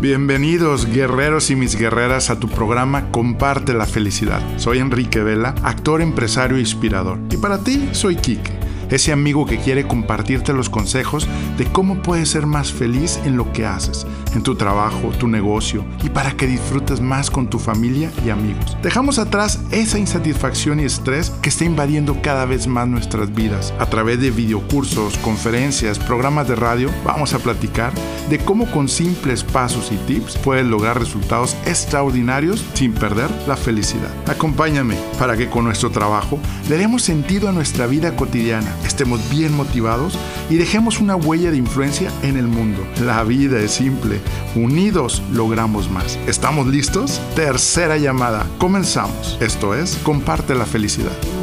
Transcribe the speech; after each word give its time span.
Bienvenidos 0.00 0.86
guerreros 0.86 1.50
y 1.50 1.56
mis 1.56 1.76
guerreras 1.76 2.30
a 2.30 2.40
tu 2.40 2.48
programa 2.48 3.10
Comparte 3.10 3.74
la 3.74 3.84
Felicidad. 3.84 4.40
Soy 4.56 4.78
Enrique 4.78 5.22
Vela, 5.22 5.54
actor, 5.62 6.00
empresario 6.00 6.56
e 6.56 6.60
inspirador. 6.60 7.18
Y 7.30 7.36
para 7.36 7.58
ti 7.58 7.86
soy 7.92 8.16
Quique 8.16 8.59
ese 8.90 9.12
amigo 9.12 9.46
que 9.46 9.58
quiere 9.58 9.86
compartirte 9.86 10.52
los 10.52 10.68
consejos 10.68 11.26
de 11.56 11.64
cómo 11.66 12.02
puedes 12.02 12.30
ser 12.30 12.46
más 12.46 12.72
feliz 12.72 13.20
en 13.24 13.36
lo 13.36 13.52
que 13.52 13.66
haces, 13.66 14.06
en 14.34 14.42
tu 14.42 14.54
trabajo, 14.54 15.10
tu 15.18 15.28
negocio 15.28 15.84
y 16.02 16.08
para 16.08 16.32
que 16.32 16.46
disfrutes 16.46 17.00
más 17.00 17.30
con 17.30 17.48
tu 17.48 17.58
familia 17.58 18.10
y 18.24 18.30
amigos. 18.30 18.76
Dejamos 18.82 19.18
atrás 19.18 19.60
esa 19.70 19.98
insatisfacción 19.98 20.80
y 20.80 20.84
estrés 20.84 21.30
que 21.42 21.48
está 21.48 21.64
invadiendo 21.64 22.20
cada 22.22 22.44
vez 22.44 22.66
más 22.66 22.88
nuestras 22.88 23.34
vidas. 23.34 23.72
A 23.78 23.86
través 23.86 24.20
de 24.20 24.30
videocursos, 24.30 25.16
conferencias, 25.18 25.98
programas 25.98 26.48
de 26.48 26.56
radio, 26.56 26.90
vamos 27.04 27.34
a 27.34 27.38
platicar 27.38 27.92
de 28.28 28.38
cómo 28.38 28.70
con 28.70 28.88
simples 28.88 29.44
pasos 29.44 29.90
y 29.92 29.96
tips 30.06 30.36
puedes 30.38 30.66
lograr 30.66 30.98
resultados 30.98 31.56
extraordinarios 31.66 32.64
sin 32.74 32.92
perder 32.92 33.30
la 33.46 33.56
felicidad. 33.56 34.10
Acompáñame 34.26 34.96
para 35.18 35.36
que 35.36 35.48
con 35.48 35.64
nuestro 35.64 35.90
trabajo 35.90 36.38
le 36.68 36.78
demos 36.78 37.02
sentido 37.02 37.48
a 37.48 37.52
nuestra 37.52 37.86
vida 37.86 38.16
cotidiana 38.16 38.74
estemos 38.84 39.20
bien 39.30 39.54
motivados 39.54 40.18
y 40.48 40.56
dejemos 40.56 41.00
una 41.00 41.16
huella 41.16 41.50
de 41.50 41.56
influencia 41.56 42.12
en 42.22 42.36
el 42.36 42.46
mundo. 42.46 42.86
La 43.00 43.24
vida 43.24 43.60
es 43.60 43.72
simple, 43.72 44.20
unidos 44.54 45.22
logramos 45.32 45.90
más. 45.90 46.18
¿Estamos 46.26 46.66
listos? 46.66 47.20
Tercera 47.34 47.96
llamada, 47.96 48.46
comenzamos. 48.58 49.38
Esto 49.40 49.74
es, 49.74 49.96
comparte 50.02 50.54
la 50.54 50.66
felicidad. 50.66 51.39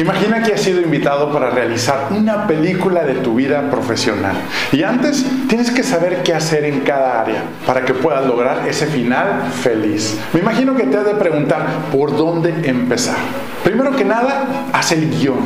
Imagina 0.00 0.42
que 0.42 0.54
has 0.54 0.62
sido 0.62 0.80
invitado 0.80 1.30
para 1.30 1.50
realizar 1.50 2.06
una 2.10 2.46
película 2.46 3.04
de 3.04 3.16
tu 3.16 3.34
vida 3.34 3.70
profesional. 3.70 4.34
Y 4.72 4.82
antes 4.82 5.26
tienes 5.46 5.70
que 5.70 5.82
saber 5.82 6.22
qué 6.22 6.32
hacer 6.32 6.64
en 6.64 6.80
cada 6.80 7.20
área 7.20 7.42
para 7.66 7.84
que 7.84 7.92
puedas 7.92 8.24
lograr 8.24 8.66
ese 8.66 8.86
final 8.86 9.42
feliz. 9.52 10.18
Me 10.32 10.40
imagino 10.40 10.74
que 10.74 10.84
te 10.84 10.96
has 10.96 11.04
de 11.04 11.16
preguntar 11.16 11.66
por 11.92 12.16
dónde 12.16 12.54
empezar. 12.64 13.16
Primero 13.62 13.94
que 13.94 14.06
nada, 14.06 14.70
haz 14.72 14.92
el 14.92 15.10
guion. 15.10 15.38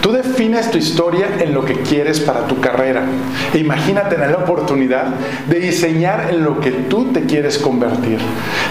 Tú 0.00 0.12
defines 0.12 0.70
tu 0.70 0.78
historia 0.78 1.26
en 1.38 1.52
lo 1.52 1.66
que 1.66 1.74
quieres 1.74 2.18
para 2.18 2.46
tu 2.46 2.58
carrera. 2.60 3.02
E 3.52 3.58
imagina 3.58 4.08
tener 4.08 4.30
la 4.30 4.38
oportunidad 4.38 5.04
de 5.46 5.60
diseñar 5.60 6.28
en 6.30 6.44
lo 6.44 6.60
que 6.60 6.70
tú 6.70 7.12
te 7.12 7.24
quieres 7.26 7.58
convertir. 7.58 8.20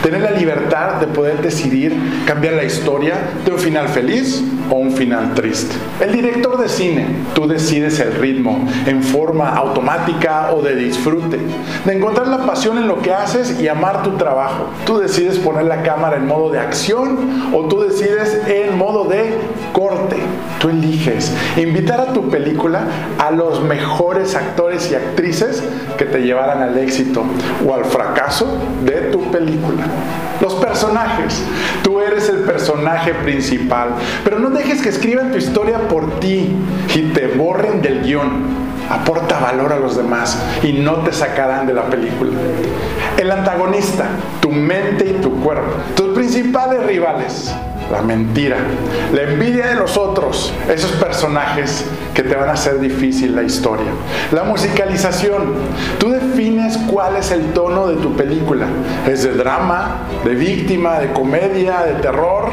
Tener 0.01 0.21
la 0.21 0.31
libertad 0.31 0.95
de 0.95 1.05
poder 1.05 1.43
decidir 1.43 1.95
cambiar 2.25 2.55
la 2.55 2.63
historia 2.63 3.13
de 3.45 3.51
un 3.51 3.59
final 3.59 3.87
feliz 3.87 4.43
o 4.71 4.75
un 4.75 4.91
final 4.91 5.26
triste. 5.33 5.75
El 5.99 6.11
director 6.11 6.59
de 6.59 6.69
cine, 6.69 7.07
tú 7.33 7.47
decides 7.47 7.99
el 7.99 8.13
ritmo 8.13 8.67
en 8.85 9.03
forma 9.03 9.49
automática 9.49 10.51
o 10.53 10.61
de 10.61 10.75
disfrute, 10.75 11.39
de 11.85 11.93
encontrar 11.93 12.27
la 12.27 12.45
pasión 12.45 12.77
en 12.77 12.87
lo 12.87 13.01
que 13.01 13.13
haces 13.13 13.59
y 13.59 13.67
amar 13.67 14.03
tu 14.03 14.11
trabajo. 14.17 14.69
Tú 14.85 14.99
decides 14.99 15.37
poner 15.39 15.65
la 15.65 15.83
cámara 15.83 16.17
en 16.17 16.27
modo 16.27 16.51
de 16.51 16.59
acción 16.59 17.51
o 17.53 17.65
tú 17.65 17.81
decides 17.81 18.41
en 18.47 18.77
modo 18.77 19.05
de 19.05 19.37
corte. 19.73 20.17
Tú 20.59 20.69
eliges 20.69 21.31
invitar 21.55 21.99
a 21.99 22.13
tu 22.13 22.29
película 22.29 22.81
a 23.19 23.31
los 23.31 23.63
mejores 23.63 24.35
actores 24.35 24.91
y 24.91 24.95
actrices 24.95 25.63
que 25.97 26.05
te 26.05 26.19
llevarán 26.19 26.61
al 26.61 26.77
éxito 26.77 27.23
o 27.67 27.73
al 27.73 27.85
fracaso 27.85 28.57
de 28.83 29.11
tu 29.11 29.31
película. 29.31 29.83
Los 30.41 30.55
personajes. 30.55 31.41
Tú 31.83 31.99
eres 31.99 32.29
el 32.29 32.37
personaje 32.39 33.13
principal, 33.13 33.89
pero 34.23 34.39
no 34.39 34.49
dejes 34.49 34.81
que 34.81 34.89
escriban 35.17 35.31
tu 35.31 35.37
historia 35.37 35.87
por 35.87 36.19
ti 36.19 36.49
y 36.93 37.01
te 37.13 37.27
borren 37.27 37.81
del 37.81 38.03
guion. 38.03 38.67
Aporta 38.89 39.39
valor 39.39 39.73
a 39.73 39.79
los 39.79 39.97
demás 39.97 40.41
y 40.63 40.73
no 40.73 40.97
te 40.97 41.11
sacarán 41.11 41.67
de 41.67 41.73
la 41.73 41.83
película. 41.83 42.31
El 43.17 43.31
antagonista, 43.31 44.05
tu 44.39 44.49
mente 44.49 45.09
y 45.09 45.21
tu 45.21 45.41
cuerpo, 45.41 45.71
tus 45.95 46.15
principales 46.15 46.85
rivales 46.85 47.53
la 47.91 48.01
mentira, 48.01 48.57
la 49.13 49.21
envidia 49.21 49.67
de 49.67 49.75
los 49.75 49.97
otros, 49.97 50.53
esos 50.69 50.91
personajes 50.93 51.85
que 52.13 52.23
te 52.23 52.35
van 52.35 52.49
a 52.49 52.53
hacer 52.53 52.79
difícil 52.79 53.35
la 53.35 53.43
historia. 53.43 53.91
La 54.31 54.43
musicalización, 54.43 55.53
tú 55.99 56.09
defines 56.09 56.77
cuál 56.91 57.15
es 57.15 57.31
el 57.31 57.53
tono 57.53 57.87
de 57.87 57.95
tu 57.97 58.15
película. 58.15 58.65
¿Es 59.07 59.23
de 59.23 59.33
drama, 59.33 60.07
de 60.25 60.31
víctima, 60.31 60.99
de 60.99 61.11
comedia, 61.13 61.83
de 61.83 61.93
terror? 62.01 62.49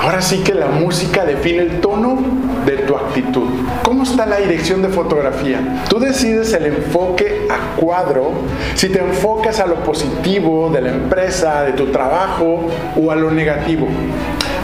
Ahora 0.00 0.22
sí 0.22 0.38
que 0.38 0.54
la 0.54 0.66
música 0.66 1.24
define 1.24 1.62
el 1.62 1.80
tono 1.80 2.18
de 2.64 2.78
tu 2.78 2.96
actitud. 2.96 3.48
¿Cómo 3.82 4.04
está 4.04 4.24
la 4.24 4.36
dirección 4.36 4.82
de 4.82 4.88
fotografía? 4.88 5.84
Tú 5.88 5.98
decides 5.98 6.52
el 6.52 6.66
enfoque 6.66 7.48
a 7.50 7.76
cuadro, 7.76 8.30
si 8.74 8.88
te 8.88 9.00
enfocas 9.00 9.60
a 9.60 9.66
lo 9.66 9.82
positivo 9.82 10.70
de 10.70 10.80
la 10.80 10.90
empresa, 10.90 11.64
de 11.64 11.72
tu 11.72 11.86
trabajo 11.86 12.68
o 12.96 13.10
a 13.10 13.16
lo 13.16 13.30
negativo 13.30 13.88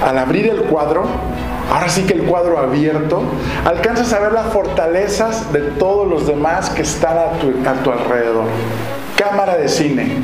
al 0.02 0.18
abrir 0.18 0.48
el 0.48 0.62
cuadro, 0.62 1.04
ahora 1.72 1.88
sí 1.88 2.02
que 2.02 2.14
el 2.14 2.22
cuadro 2.22 2.58
abierto, 2.58 3.22
alcanzas 3.64 4.12
a 4.12 4.20
ver 4.20 4.32
las 4.32 4.52
fortalezas 4.52 5.52
de 5.52 5.60
todos 5.60 6.08
los 6.08 6.26
demás 6.26 6.70
que 6.70 6.82
están 6.82 7.16
a 7.18 7.32
tu, 7.82 7.90
alrededor. 7.90 8.44
Cámara 9.16 9.56
de 9.56 9.68
cine. 9.68 10.16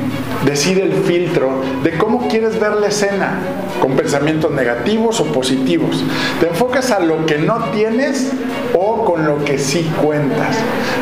Decide 0.45 0.83
el 0.83 0.93
filtro 0.93 1.61
de 1.83 1.97
cómo 1.97 2.29
quieres 2.29 2.59
ver 2.59 2.75
la 2.77 2.89
escena, 2.89 3.39
con 3.81 3.93
pensamientos 3.93 4.51
negativos 4.51 5.21
o 5.21 5.27
positivos. 5.27 6.05
Te 6.41 6.49
enfocas 6.49 6.91
a 6.91 7.01
lo 7.01 7.27
que 7.27 7.39
no 7.39 7.65
tienes 7.71 8.33
o 8.75 9.05
con 9.05 9.27
lo 9.27 9.45
que 9.45 9.59
sí 9.59 9.91
cuentas. 10.03 10.57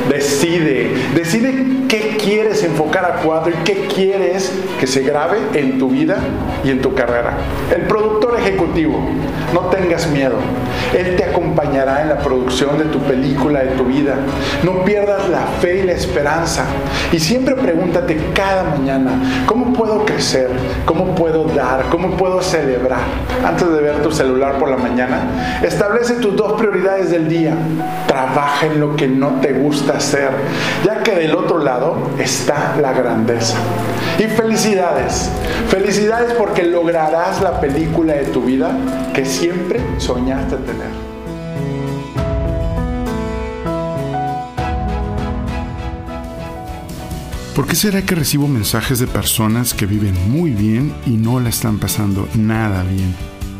Decide, 0.09 0.93
decide 1.15 1.78
qué 1.89 2.19
quieres 2.23 2.63
enfocar 2.63 3.05
a 3.05 3.23
cuadro 3.23 3.51
y 3.51 3.65
qué 3.65 3.87
quieres 3.87 4.53
que 4.79 4.87
se 4.87 5.03
grabe 5.03 5.39
en 5.55 5.79
tu 5.79 5.89
vida 5.89 6.19
y 6.63 6.71
en 6.71 6.81
tu 6.81 6.95
carrera. 6.95 7.33
El 7.75 7.83
productor 7.83 8.39
ejecutivo, 8.39 9.01
no 9.55 9.61
tengas 9.71 10.07
miedo. 10.09 10.37
Él 10.97 11.17
te 11.17 11.25
acompañará 11.25 12.03
en 12.03 12.11
la 12.11 12.19
producción 12.19 12.79
de 12.79 12.85
tu 12.85 12.99
película, 13.01 13.61
de 13.61 13.71
tu 13.71 13.85
vida. 13.85 14.15
No 14.63 14.85
pierdas 14.85 15.29
la 15.29 15.41
fe 15.61 15.81
y 15.81 15.83
la 15.85 15.93
esperanza. 15.93 16.65
Y 17.13 17.19
siempre 17.19 17.55
pregúntate 17.55 18.19
cada 18.35 18.65
mañana, 18.65 19.45
¿cómo 19.47 19.73
puedo 19.73 20.05
crecer? 20.05 20.51
¿Cómo 20.85 21.15
puedo 21.15 21.45
dar? 21.45 21.85
¿Cómo 21.91 22.17
puedo 22.17 22.43
celebrar? 22.43 23.01
Antes 23.45 23.71
de 23.71 23.81
ver 23.81 24.03
tu 24.03 24.13
celular 24.13 24.59
por 24.59 24.69
la 24.69 24.77
mañana, 24.77 25.61
establece 25.63 26.15
tus 26.15 26.37
dos 26.37 26.53
prioridades 26.53 27.11
del 27.11 27.29
día. 27.29 27.55
Trabaja 28.07 28.67
en 28.67 28.81
lo 28.81 28.97
que 28.97 29.09
no 29.09 29.41
te 29.41 29.53
gusta 29.53 29.95
hacer, 29.95 30.31
ya 30.85 31.03
que 31.03 31.13
del 31.13 31.35
otro 31.35 31.59
lado 31.59 31.78
está 32.19 32.77
la 32.81 32.93
grandeza. 32.93 33.57
Y 34.19 34.25
felicidades, 34.25 35.31
felicidades 35.69 36.33
porque 36.35 36.65
lograrás 36.65 37.41
la 37.41 37.61
película 37.61 38.15
de 38.15 38.25
tu 38.27 38.43
vida 38.43 38.71
que 39.15 39.25
siempre 39.25 39.81
soñaste 39.99 40.57
tener. 40.57 41.09
¿Por 47.55 47.67
qué 47.67 47.75
será 47.75 48.03
que 48.03 48.15
recibo 48.15 48.47
mensajes 48.47 49.01
de 49.01 49.09
personas 49.09 49.75
que 49.75 49.87
viven 49.87 50.15
muy 50.31 50.53
bien 50.53 50.95
y 51.07 51.17
no 51.17 51.41
la 51.41 51.49
están 51.49 51.79
pasando 51.79 52.29
nada 52.35 52.85
bien? 52.85 53.38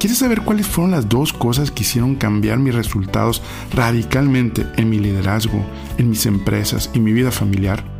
¿Quieres 0.00 0.16
saber 0.16 0.40
cuáles 0.40 0.66
fueron 0.66 0.92
las 0.92 1.10
dos 1.10 1.34
cosas 1.34 1.70
que 1.70 1.82
hicieron 1.82 2.14
cambiar 2.14 2.58
mis 2.58 2.74
resultados 2.74 3.42
radicalmente 3.70 4.66
en 4.78 4.88
mi 4.88 4.98
liderazgo, 4.98 5.62
en 5.98 6.08
mis 6.08 6.24
empresas 6.24 6.88
y 6.94 7.00
mi 7.00 7.12
vida 7.12 7.30
familiar? 7.30 7.99